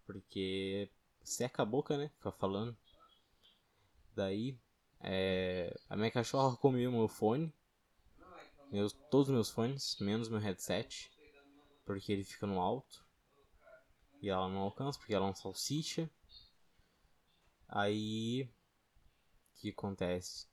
Porque 0.04 0.90
seca 1.22 1.62
a 1.62 1.66
boca, 1.66 1.96
né? 1.96 2.10
Fica 2.16 2.32
falando. 2.32 2.76
Daí, 4.14 4.58
é, 5.00 5.74
a 5.88 5.96
minha 5.96 6.10
cachorra 6.10 6.56
comeu 6.56 6.90
meu 6.90 7.08
fone. 7.08 7.54
Meus, 8.70 8.92
todos 9.10 9.28
os 9.28 9.34
meus 9.34 9.50
fones, 9.50 9.96
menos 10.00 10.28
meu 10.28 10.38
headset. 10.38 11.10
Porque 11.84 12.12
ele 12.12 12.24
fica 12.24 12.46
no 12.46 12.60
alto. 12.60 13.04
E 14.22 14.28
ela 14.28 14.48
não 14.48 14.60
alcança, 14.60 14.98
porque 14.98 15.14
ela 15.14 15.26
é 15.26 15.28
uma 15.28 15.34
salsicha. 15.34 16.10
Aí 17.68 18.50
que 19.60 19.68
acontece? 19.68 20.48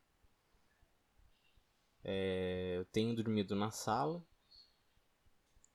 É, 2.03 2.75
eu 2.77 2.85
tenho 2.85 3.15
dormido 3.15 3.55
na 3.55 3.71
sala, 3.71 4.21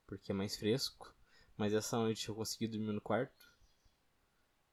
porque 0.07 0.33
é 0.33 0.35
mais 0.35 0.57
fresco, 0.57 1.15
mas 1.57 1.73
essa 1.73 1.97
noite 1.97 2.29
eu 2.29 2.35
consegui 2.35 2.69
dormir 2.69 2.93
no 2.93 3.01
quarto, 3.01 3.51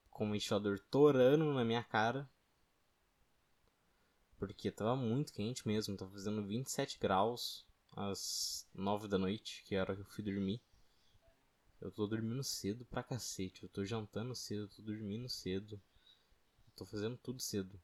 com 0.09 0.27
o 0.27 0.31
ventilador 0.31 0.79
torando 0.91 1.53
na 1.53 1.63
minha 1.63 1.83
cara, 1.83 2.29
porque 4.39 4.71
tava 4.71 4.95
muito 4.95 5.33
quente 5.33 5.67
mesmo, 5.67 5.97
tava 5.97 6.11
fazendo 6.11 6.41
27 6.47 6.97
graus 6.97 7.65
às 7.91 8.67
9 8.73 9.07
da 9.07 9.17
noite, 9.17 9.61
que 9.65 9.75
é 9.75 9.79
a 9.79 9.81
hora 9.81 9.95
que 9.95 10.01
eu 10.01 10.05
fui 10.05 10.23
dormir. 10.23 10.61
Eu 11.81 11.91
tô 11.91 12.07
dormindo 12.07 12.43
cedo 12.43 12.85
pra 12.85 13.03
cacete, 13.03 13.63
eu 13.63 13.69
tô 13.69 13.85
jantando 13.85 14.33
cedo, 14.33 14.63
eu 14.63 14.69
tô 14.69 14.81
dormindo 14.81 15.27
cedo, 15.29 15.75
eu 15.75 16.73
tô 16.75 16.85
fazendo 16.85 17.17
tudo 17.17 17.41
cedo. 17.41 17.79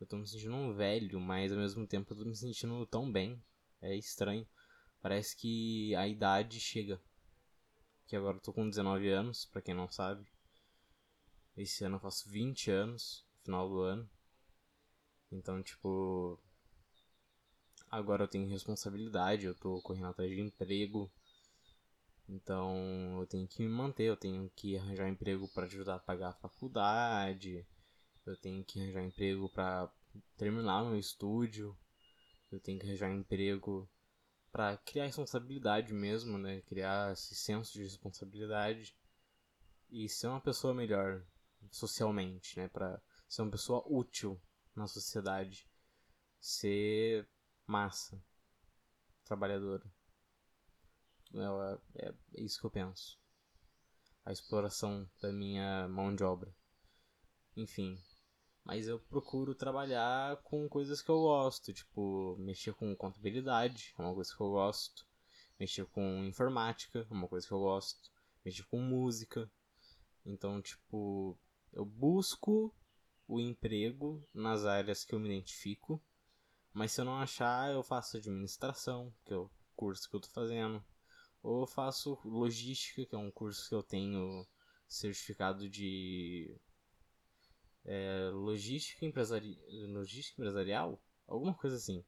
Eu 0.00 0.06
tô 0.06 0.16
me 0.16 0.26
sentindo 0.26 0.54
um 0.54 0.74
velho, 0.74 1.20
mas 1.20 1.52
ao 1.52 1.58
mesmo 1.58 1.86
tempo 1.86 2.12
eu 2.12 2.18
tô 2.18 2.24
me 2.24 2.34
sentindo 2.34 2.84
tão 2.86 3.10
bem. 3.10 3.42
É 3.80 3.94
estranho. 3.94 4.46
Parece 5.00 5.36
que 5.36 5.94
a 5.94 6.08
idade 6.08 6.58
chega. 6.58 7.00
Que 8.06 8.16
agora 8.16 8.36
eu 8.38 8.40
tô 8.40 8.52
com 8.52 8.68
19 8.68 9.08
anos, 9.08 9.44
para 9.46 9.62
quem 9.62 9.74
não 9.74 9.90
sabe. 9.90 10.26
Esse 11.56 11.84
ano 11.84 11.96
eu 11.96 12.00
faço 12.00 12.28
20 12.28 12.70
anos, 12.70 13.24
no 13.32 13.44
final 13.44 13.68
do 13.68 13.80
ano. 13.80 14.10
Então, 15.34 15.62
tipo. 15.62 16.38
Agora 17.90 18.24
eu 18.24 18.28
tenho 18.28 18.48
responsabilidade, 18.48 19.46
eu 19.46 19.54
tô 19.54 19.80
correndo 19.82 20.06
atrás 20.06 20.30
de 20.30 20.40
emprego. 20.40 21.10
Então 22.28 23.20
eu 23.20 23.26
tenho 23.26 23.46
que 23.46 23.62
me 23.62 23.68
manter, 23.68 24.04
eu 24.04 24.16
tenho 24.16 24.50
que 24.56 24.78
arranjar 24.78 25.08
emprego 25.08 25.46
para 25.48 25.66
ajudar 25.66 25.96
a 25.96 25.98
pagar 25.98 26.30
a 26.30 26.34
faculdade 26.34 27.66
eu 28.26 28.36
tenho 28.36 28.64
que 28.64 28.80
arranjar 28.80 29.02
emprego 29.02 29.48
para 29.50 29.92
terminar 30.36 30.84
meu 30.84 30.98
estúdio, 30.98 31.76
eu 32.50 32.58
tenho 32.60 32.78
que 32.78 32.86
arranjar 32.86 33.10
emprego 33.10 33.88
para 34.50 34.76
criar 34.78 35.06
responsabilidade 35.06 35.92
mesmo, 35.92 36.38
né? 36.38 36.60
Criar 36.62 37.12
esse 37.12 37.34
senso 37.34 37.72
de 37.72 37.82
responsabilidade 37.82 38.96
e 39.90 40.08
ser 40.08 40.28
uma 40.28 40.40
pessoa 40.40 40.72
melhor 40.72 41.24
socialmente, 41.70 42.58
né? 42.58 42.68
Para 42.68 43.00
ser 43.28 43.42
uma 43.42 43.50
pessoa 43.50 43.84
útil 43.86 44.40
na 44.74 44.86
sociedade, 44.86 45.68
ser 46.40 47.28
massa, 47.66 48.22
trabalhadora. 49.24 49.84
É, 51.34 52.06
é, 52.06 52.14
é 52.34 52.42
isso 52.42 52.60
que 52.60 52.66
eu 52.66 52.70
penso. 52.70 53.18
A 54.24 54.32
exploração 54.32 55.08
da 55.20 55.32
minha 55.32 55.88
mão 55.88 56.14
de 56.14 56.24
obra. 56.24 56.54
Enfim, 57.56 57.98
mas 58.64 58.88
eu 58.88 58.98
procuro 58.98 59.54
trabalhar 59.54 60.38
com 60.38 60.68
coisas 60.68 61.02
que 61.02 61.10
eu 61.10 61.20
gosto, 61.20 61.72
tipo, 61.72 62.34
mexer 62.38 62.72
com 62.74 62.96
contabilidade, 62.96 63.94
é 63.98 64.02
uma 64.02 64.14
coisa 64.14 64.34
que 64.34 64.40
eu 64.40 64.50
gosto, 64.50 65.06
mexer 65.60 65.84
com 65.86 66.24
informática, 66.24 67.06
é 67.08 67.12
uma 67.12 67.28
coisa 67.28 67.46
que 67.46 67.52
eu 67.52 67.58
gosto, 67.58 68.10
mexer 68.44 68.64
com 68.64 68.80
música. 68.80 69.50
Então, 70.24 70.62
tipo, 70.62 71.38
eu 71.74 71.84
busco 71.84 72.74
o 73.26 73.40
emprego 73.40 74.26
nas 74.32 74.64
áreas 74.64 75.04
que 75.04 75.14
eu 75.14 75.20
me 75.20 75.28
identifico, 75.28 76.02
mas 76.72 76.92
se 76.92 77.00
eu 77.00 77.04
não 77.04 77.18
achar, 77.18 77.72
eu 77.72 77.82
faço 77.82 78.16
administração, 78.16 79.14
que 79.24 79.32
é 79.32 79.36
o 79.36 79.50
curso 79.76 80.08
que 80.08 80.16
eu 80.16 80.20
tô 80.20 80.28
fazendo, 80.28 80.84
ou 81.42 81.60
eu 81.62 81.66
faço 81.66 82.18
logística, 82.24 83.04
que 83.04 83.14
é 83.14 83.18
um 83.18 83.30
curso 83.30 83.68
que 83.68 83.74
eu 83.74 83.82
tenho 83.82 84.46
certificado 84.88 85.68
de 85.68 86.58
é, 87.84 88.30
logística, 88.32 89.04
empresari... 89.04 89.58
logística 89.88 90.40
empresarial, 90.40 91.00
alguma 91.26 91.54
coisa 91.54 91.76
assim. 91.76 92.04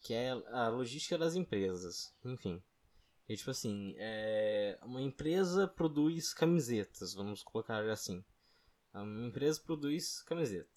Que 0.00 0.12
é 0.12 0.30
a 0.30 0.68
logística 0.68 1.16
das 1.16 1.34
empresas, 1.34 2.14
enfim. 2.24 2.62
E, 3.28 3.36
tipo 3.36 3.50
assim, 3.50 3.94
é... 3.96 4.78
uma 4.82 5.00
empresa 5.00 5.66
produz 5.66 6.34
camisetas, 6.34 7.14
vamos 7.14 7.42
colocar 7.42 7.88
assim. 7.90 8.22
Uma 9.02 9.26
empresa 9.26 9.60
produz 9.60 10.22
camiseta. 10.22 10.70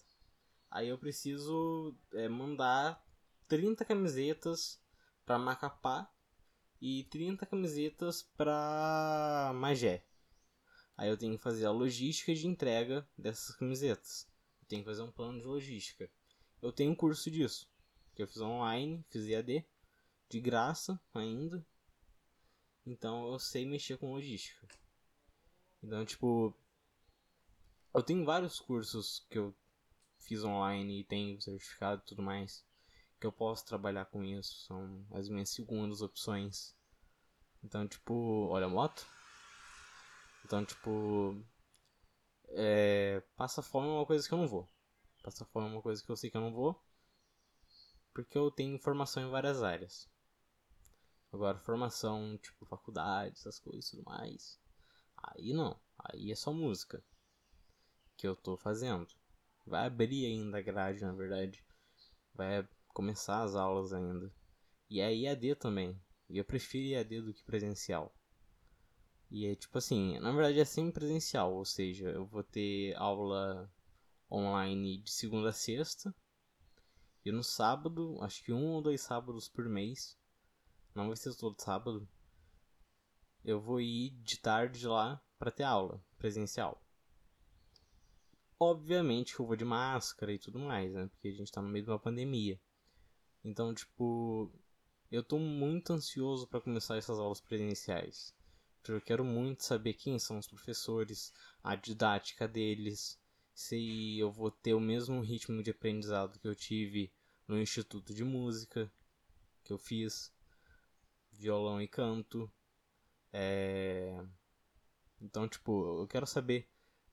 Aí 0.70 0.90
eu 0.90 0.98
preciso 0.98 1.96
é, 2.14 2.28
mandar 2.28 3.02
30 3.48 3.86
camisetas 3.86 4.82
para 5.26 5.38
Macapá 5.38 6.12
e 6.82 7.06
30 7.06 7.46
camisetas 7.46 8.24
para 8.36 9.52
Magé. 9.56 10.06
Aí 10.98 11.10
eu 11.10 11.18
tenho 11.18 11.38
que 11.38 11.44
fazer 11.44 11.66
a 11.66 11.72
logística 11.72 12.34
de 12.34 12.48
entrega 12.48 13.08
dessas 13.18 13.56
camisetas. 13.56 14.28
Eu 14.62 14.68
tenho 14.68 14.82
que 14.82 14.90
fazer 14.90 15.04
um 15.04 15.12
plano 15.12 15.40
de 15.40 15.46
logística. 15.46 16.10
Eu 16.62 16.72
tenho 16.72 16.92
um 16.92 16.96
curso 16.96 17.30
disso. 17.30 17.70
Que 18.16 18.24
eu 18.24 18.28
fiz 18.28 18.42
online, 18.42 19.06
fiz 19.10 19.28
EAD. 19.28 19.64
De 20.28 20.42
graça 20.42 21.00
ainda. 21.14 21.66
Então 22.86 23.32
eu 23.32 23.38
sei 23.38 23.66
mexer 23.66 23.98
com 23.98 24.12
logística. 24.12 24.68
Então, 25.84 26.04
tipo. 26.04 26.54
Eu 27.98 28.04
tenho 28.04 28.24
vários 28.24 28.60
cursos 28.60 29.26
que 29.28 29.40
eu 29.40 29.58
fiz 30.20 30.44
online 30.44 31.00
e 31.00 31.04
tenho 31.04 31.42
certificado 31.42 32.00
e 32.00 32.06
tudo 32.06 32.22
mais. 32.22 32.64
Que 33.20 33.26
eu 33.26 33.32
posso 33.32 33.66
trabalhar 33.66 34.06
com 34.06 34.24
isso. 34.24 34.68
São 34.68 35.04
as 35.14 35.28
minhas 35.28 35.50
segundas 35.50 36.04
opções. 36.04 36.76
Então, 37.64 37.88
tipo, 37.88 38.50
olha 38.52 38.68
a 38.68 38.70
moto. 38.70 39.04
Então, 40.46 40.64
tipo. 40.64 41.44
É, 42.50 43.24
passa 43.36 43.64
fome 43.64 43.88
é 43.88 43.92
uma 43.94 44.06
coisa 44.06 44.28
que 44.28 44.32
eu 44.32 44.38
não 44.38 44.48
vou. 44.48 44.70
Passar 45.24 45.46
fome 45.46 45.66
é 45.66 45.72
uma 45.72 45.82
coisa 45.82 46.04
que 46.04 46.12
eu 46.12 46.16
sei 46.16 46.30
que 46.30 46.38
eu 46.38 46.42
não 46.42 46.54
vou. 46.54 46.80
Porque 48.14 48.38
eu 48.38 48.52
tenho 48.52 48.78
formação 48.78 49.24
em 49.24 49.32
várias 49.32 49.64
áreas. 49.64 50.08
Agora, 51.34 51.58
formação, 51.58 52.38
tipo, 52.38 52.64
faculdade, 52.68 53.34
essas 53.40 53.58
coisas 53.58 53.88
e 53.88 53.98
tudo 53.98 54.04
mais. 54.04 54.60
Aí 55.18 55.52
não. 55.52 55.82
Aí 55.98 56.32
é 56.32 56.36
só 56.36 56.54
música. 56.54 57.04
Que 58.18 58.28
eu 58.28 58.36
tô 58.36 58.58
fazendo. 58.58 59.08
Vai 59.66 59.86
abrir 59.86 60.26
ainda 60.26 60.58
a 60.58 60.62
grade, 60.62 61.02
na 61.02 61.14
verdade. 61.14 61.64
Vai 62.34 62.68
começar 62.90 63.44
as 63.44 63.56
aulas 63.56 63.94
ainda. 63.94 64.34
E 64.90 65.00
é 65.00 65.16
IAD 65.16 65.56
também. 65.56 65.98
E 66.30 66.38
eu 66.38 66.44
prefiro 66.44 66.88
IAD 66.88 67.22
do 67.22 67.34
que 67.34 67.44
presencial. 67.44 68.14
E 69.30 69.46
é 69.46 69.56
tipo 69.56 69.78
assim, 69.78 70.18
na 70.20 70.32
verdade 70.32 70.60
é 70.60 70.66
sempre 70.66 70.94
presencial, 70.94 71.54
ou 71.54 71.66
seja, 71.66 72.10
eu 72.10 72.26
vou 72.26 72.44
ter 72.44 72.96
aula 72.96 73.70
online 74.32 75.00
de 75.00 75.12
segunda 75.12 75.50
a 75.50 75.54
sexta. 75.54 76.16
E 77.26 77.32
no 77.32 77.44
sábado, 77.44 78.18
acho 78.22 78.42
que 78.44 78.54
um 78.54 78.72
ou 78.72 78.82
dois 78.82 79.02
sábados 79.02 79.50
por 79.50 79.68
mês, 79.68 80.18
não 80.96 81.08
vai 81.08 81.18
ser 81.18 81.36
todo 81.36 81.62
sábado, 81.62 82.08
eu 83.44 83.60
vou 83.60 83.82
ir 83.82 84.12
de 84.22 84.40
tarde 84.40 84.88
lá 84.88 85.22
para 85.38 85.52
ter 85.52 85.64
aula 85.64 86.02
presencial. 86.18 86.82
Obviamente 88.60 89.36
que 89.36 89.42
eu 89.42 89.46
vou 89.46 89.56
de 89.56 89.66
máscara 89.66 90.34
e 90.34 90.40
tudo 90.40 90.60
mais, 90.60 90.92
né? 90.94 91.08
Porque 91.08 91.28
a 91.28 91.34
gente 91.34 91.52
tá 91.52 91.62
no 91.62 91.70
meio 91.70 91.86
de 91.86 91.92
uma 91.92 92.00
pandemia. 92.00 92.60
Então, 93.44 93.74
tipo, 93.74 94.52
eu 95.12 95.24
tô 95.24 95.38
muito 95.38 95.94
ansioso 95.94 96.48
para 96.48 96.62
começar 96.62 96.98
essas 96.98 97.20
aulas 97.20 97.40
presenciais. 97.40 98.36
Eu 98.88 99.02
quero 99.02 99.24
muito 99.24 99.64
saber 99.64 99.94
quem 99.94 100.18
são 100.18 100.38
os 100.40 100.48
professores, 100.48 101.34
a 101.64 101.76
didática 101.76 102.48
deles, 102.48 103.20
se 103.54 104.18
eu 104.18 104.32
vou 104.32 104.50
ter 104.50 104.74
o 104.74 104.80
mesmo 104.80 105.20
ritmo 105.20 105.62
de 105.62 105.72
aprendizado 105.72 106.40
que 106.40 106.48
eu 106.48 106.56
tive 106.56 107.12
no 107.48 107.60
Instituto 107.60 108.14
de 108.14 108.24
Música 108.24 108.92
que 109.64 109.74
eu 109.74 109.78
fiz, 109.78 110.34
violão 111.32 111.82
e 111.82 111.88
canto. 111.88 112.50
É... 113.34 114.24
Então, 115.20 115.48
tipo, 115.48 116.02
eu 116.02 116.08
quero 116.08 116.26
saber 116.26 116.68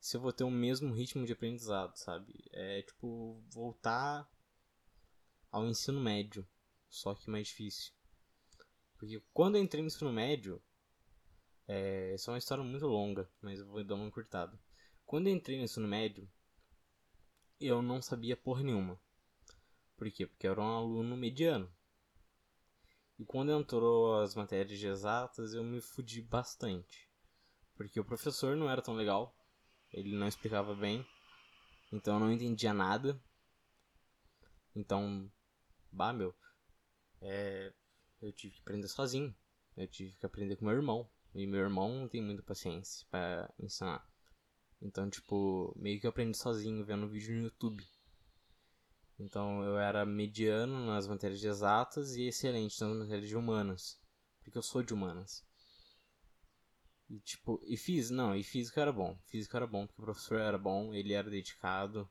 se 0.05 0.19
eu 0.19 0.21
vou 0.21 0.35
ter 0.35 0.45
o 0.45 0.51
mesmo 0.51 0.93
ritmo 0.93 1.25
de 1.25 1.33
aprendizado, 1.33 1.97
sabe? 1.97 2.45
É 2.53 2.83
tipo 2.83 3.43
voltar 3.49 4.31
ao 5.51 5.67
ensino 5.67 5.99
médio, 5.99 6.47
só 6.91 7.15
que 7.15 7.31
mais 7.31 7.49
difícil. 7.49 7.91
Porque 8.99 9.19
quando 9.33 9.57
eu 9.57 9.63
entrei 9.63 9.81
no 9.81 9.87
ensino 9.87 10.13
médio, 10.13 10.63
é, 11.67 12.13
essa 12.13 12.31
é 12.31 12.33
uma 12.33 12.39
história 12.39 12.63
muito 12.63 12.87
longa, 12.87 13.31
mas 13.41 13.61
eu 13.61 13.67
vou 13.67 13.83
dar 13.83 13.95
uma 13.95 14.07
encurtada. 14.07 14.61
Quando 15.07 15.29
eu 15.29 15.33
entrei 15.33 15.57
no 15.57 15.65
ensino 15.65 15.89
médio, 15.89 16.31
eu 17.59 17.81
não 17.81 18.03
sabia 18.03 18.37
porra 18.37 18.63
nenhuma. 18.63 19.01
Por 19.97 20.11
quê? 20.11 20.27
Porque 20.27 20.47
eu 20.47 20.53
era 20.53 20.61
um 20.61 20.77
aluno 20.77 21.17
mediano. 21.17 21.75
E 23.19 23.25
quando 23.25 23.59
entrou 23.59 24.21
as 24.21 24.35
matérias 24.35 24.83
exatas, 24.83 25.55
eu 25.55 25.65
me 25.65 25.81
fudi 25.81 26.21
bastante. 26.21 27.11
Porque 27.75 27.99
o 27.99 28.05
professor 28.05 28.55
não 28.55 28.69
era 28.69 28.83
tão 28.83 28.95
legal, 28.95 29.35
ele 29.95 30.17
não 30.17 30.27
explicava 30.27 30.75
bem, 30.75 31.07
então 31.93 32.15
eu 32.15 32.21
não 32.21 32.33
entendia 32.33 32.75
nada. 32.75 33.19
Então, 34.75 35.31
bah, 35.91 36.13
meu, 36.13 36.35
é, 37.21 37.73
eu 38.21 38.33
tive 38.33 38.57
que 38.57 38.61
aprender 38.61 38.89
sozinho. 38.89 39.35
Eu 39.77 39.87
tive 39.87 40.17
que 40.17 40.27
aprender 40.27 40.57
com 40.57 40.65
meu 40.65 40.75
irmão. 40.75 41.09
E 41.35 41.47
meu 41.47 41.61
irmão 41.61 41.89
não 42.01 42.09
tem 42.09 42.21
muita 42.21 42.43
paciência 42.43 43.07
para 43.11 43.53
ensinar. 43.59 44.07
Então, 44.83 45.09
tipo, 45.09 45.73
meio 45.77 46.01
que 46.01 46.07
eu 46.07 46.11
aprendi 46.11 46.37
sozinho 46.37 46.85
vendo 46.85 47.09
vídeo 47.09 47.35
no 47.35 47.45
YouTube. 47.45 47.85
Então 49.19 49.63
eu 49.63 49.79
era 49.79 50.05
mediano 50.05 50.87
nas 50.87 51.07
matérias 51.07 51.41
de 51.41 51.47
exatas 51.47 52.17
e 52.17 52.27
excelente 52.27 52.81
nas 52.81 52.97
matérias 52.97 53.29
de 53.29 53.37
humanas. 53.37 54.01
Porque 54.43 54.59
eu 54.59 54.63
sou 54.63 54.83
de 54.83 54.93
humanas. 54.93 55.45
E 57.09 57.19
tipo, 57.21 57.61
e 57.65 57.77
fiz, 57.77 58.11
não, 58.11 58.35
e 58.35 58.43
física 58.43 58.81
era 58.81 58.93
bom. 58.93 59.19
Física 59.27 59.59
era 59.59 59.67
bom 59.67 59.87
porque 59.87 60.01
o 60.01 60.05
professor 60.05 60.41
era 60.41 60.59
bom, 60.59 60.95
ele 60.95 61.13
era 61.13 61.31
dedicado. 61.31 62.09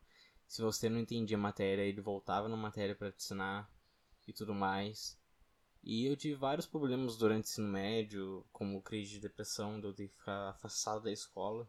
Se 0.48 0.62
você 0.62 0.90
não 0.90 1.00
entendia 1.00 1.38
a 1.38 1.40
matéria, 1.40 1.82
ele 1.82 2.02
voltava 2.02 2.48
na 2.48 2.56
matéria 2.56 2.96
para 2.96 3.12
te 3.12 3.18
ensinar 3.18 3.70
e 4.28 4.34
tudo 4.34 4.54
mais. 4.54 5.18
E 5.84 6.06
eu 6.06 6.16
tive 6.16 6.36
vários 6.36 6.66
problemas 6.66 7.18
durante 7.18 7.46
o 7.46 7.50
ensino 7.50 7.68
médio, 7.68 8.46
como 8.54 8.82
crise 8.82 9.12
de 9.12 9.20
depressão, 9.20 9.80
de 9.80 9.88
eu 9.88 9.94
ter 9.94 10.08
que 10.08 10.16
ficar 10.16 10.50
afastado 10.50 11.04
da 11.04 11.12
escola. 11.12 11.68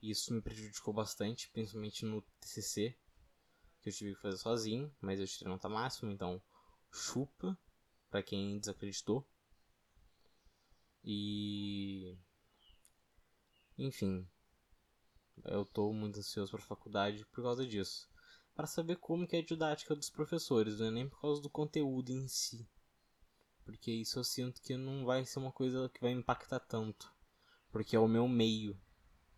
E 0.00 0.10
isso 0.10 0.32
me 0.32 0.40
prejudicou 0.40 0.94
bastante, 0.94 1.50
principalmente 1.50 2.04
no 2.06 2.22
TCC, 2.40 2.96
que 3.80 3.90
eu 3.90 3.92
tive 3.92 4.14
que 4.14 4.22
fazer 4.22 4.38
sozinho, 4.38 4.94
mas 5.00 5.20
eu 5.20 5.26
tirei 5.26 5.52
nota 5.52 5.68
máxima, 5.68 6.12
então 6.12 6.40
chupa 6.90 7.58
para 8.08 8.22
quem 8.22 8.58
desacreditou. 8.58 9.26
E 11.04 12.16
enfim, 13.76 14.26
eu 15.44 15.64
tô 15.66 15.92
muito 15.92 16.18
ansioso 16.18 16.52
para 16.52 16.60
a 16.60 16.66
faculdade 16.66 17.26
por 17.26 17.42
causa 17.42 17.66
disso. 17.66 18.08
Para 18.54 18.66
saber 18.66 18.96
como 18.96 19.26
que 19.26 19.36
é 19.36 19.40
a 19.40 19.44
didática 19.44 19.96
dos 19.96 20.08
professores, 20.08 20.78
não 20.78 20.86
é 20.86 20.90
nem 20.90 21.08
por 21.08 21.20
causa 21.20 21.42
do 21.42 21.50
conteúdo 21.50 22.12
em 22.12 22.28
si. 22.28 22.68
Porque 23.64 23.90
isso 23.90 24.18
eu 24.18 24.24
sinto 24.24 24.62
que 24.62 24.76
não 24.76 25.04
vai 25.04 25.24
ser 25.24 25.40
uma 25.40 25.50
coisa 25.50 25.88
que 25.88 26.00
vai 26.00 26.12
impactar 26.12 26.60
tanto. 26.60 27.12
Porque 27.72 27.96
é 27.96 27.98
o 27.98 28.06
meu 28.06 28.28
meio. 28.28 28.80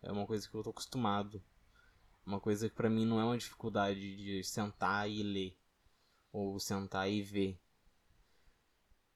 É 0.03 0.13
uma 0.13 0.27
coisa 0.27 0.47
que 0.49 0.55
eu 0.55 0.63
tô 0.63 0.71
acostumado. 0.71 1.43
Uma 2.27 2.41
coisa 2.41 2.69
que 2.69 2.75
para 2.75 2.91
mim 2.91 3.07
não 3.07 3.19
é 3.19 3.25
uma 3.25 3.39
dificuldade 3.39 4.17
de 4.17 4.45
sentar 4.45 5.09
e 5.09 5.23
ler. 5.23 5.59
Ou 6.31 6.61
sentar 6.61 7.11
e 7.11 7.23
ver. 7.23 7.59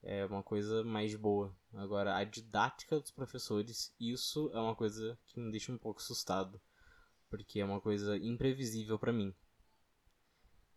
É 0.02 0.24
uma 0.24 0.42
coisa 0.42 0.82
mais 0.82 1.14
boa. 1.14 1.54
Agora, 1.72 2.16
a 2.16 2.24
didática 2.24 2.98
dos 2.98 3.10
professores, 3.10 3.94
isso 3.98 4.50
é 4.52 4.60
uma 4.60 4.74
coisa 4.74 5.18
que 5.26 5.38
me 5.38 5.50
deixa 5.50 5.72
um 5.72 5.78
pouco 5.78 6.00
assustado. 6.00 6.60
Porque 7.28 7.60
é 7.60 7.64
uma 7.64 7.80
coisa 7.80 8.16
imprevisível 8.16 8.98
para 8.98 9.12
mim. 9.12 9.34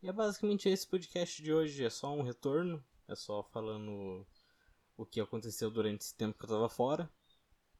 E 0.01 0.07
é 0.07 0.13
basicamente 0.13 0.69
esse 0.69 0.87
podcast 0.87 1.41
de 1.41 1.51
hoje. 1.51 1.83
É 1.83 1.89
só 1.89 2.13
um 2.13 2.21
retorno 2.21 2.83
é 3.07 3.15
só 3.15 3.43
falando 3.43 4.25
o 4.95 5.05
que 5.05 5.19
aconteceu 5.19 5.69
durante 5.69 6.01
esse 6.01 6.15
tempo 6.15 6.37
que 6.37 6.45
eu 6.45 6.49
tava 6.49 6.69
fora, 6.69 7.11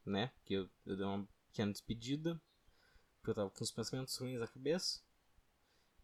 né? 0.06 0.32
Que 0.44 0.56
eu, 0.56 0.70
eu 0.86 0.98
dei 0.98 1.06
uma 1.06 1.28
pequena 1.48 1.72
despedida, 1.72 2.42
porque 3.16 3.32
eu 3.32 3.36
tava 3.36 3.50
com 3.50 3.64
os 3.64 3.72
pensamentos 3.72 4.16
ruins 4.18 4.40
na 4.40 4.48
cabeça. 4.48 5.02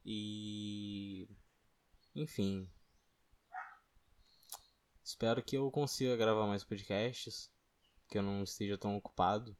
E. 0.06 1.28
Enfim. 2.16 2.70
Espero 5.10 5.42
que 5.42 5.58
eu 5.58 5.72
consiga 5.72 6.16
gravar 6.16 6.46
mais 6.46 6.64
podcasts, 6.64 7.52
que 8.08 8.16
eu 8.20 8.22
não 8.22 8.44
esteja 8.44 8.78
tão 8.78 8.96
ocupado. 8.96 9.58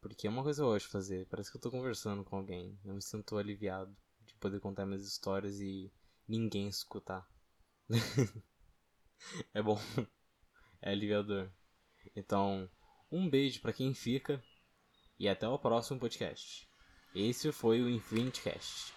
Porque 0.00 0.26
é 0.26 0.30
uma 0.30 0.42
coisa 0.42 0.60
que 0.60 0.64
eu 0.64 0.72
gosto 0.72 0.86
de 0.86 0.92
fazer. 0.92 1.26
Parece 1.28 1.52
que 1.52 1.56
eu 1.56 1.60
tô 1.60 1.70
conversando 1.70 2.24
com 2.24 2.34
alguém. 2.34 2.76
Eu 2.84 2.92
me 2.92 3.00
sinto 3.00 3.38
aliviado 3.38 3.96
de 4.22 4.34
poder 4.34 4.58
contar 4.58 4.84
minhas 4.84 5.06
histórias 5.06 5.60
e 5.60 5.88
ninguém 6.26 6.66
escutar. 6.66 7.24
é 9.54 9.62
bom. 9.62 9.78
É 10.82 10.90
aliviador. 10.90 11.48
Então, 12.16 12.68
um 13.08 13.30
beijo 13.30 13.60
para 13.60 13.72
quem 13.72 13.94
fica 13.94 14.42
e 15.16 15.28
até 15.28 15.46
o 15.46 15.60
próximo 15.60 16.00
podcast. 16.00 16.68
Esse 17.14 17.52
foi 17.52 17.80
o 17.82 17.88
Infinitecast. 17.88 18.95